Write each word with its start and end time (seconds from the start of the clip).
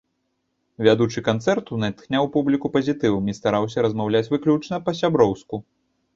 Вядучы 0.85 1.19
канцэрту 1.27 1.77
натхняў 1.83 2.31
публіку 2.37 2.73
пазітывам 2.77 3.29
і 3.33 3.37
стараўся 3.41 3.77
размаўляць 3.89 4.25
выключна 4.35 4.83
па-сяброўску. 4.91 5.63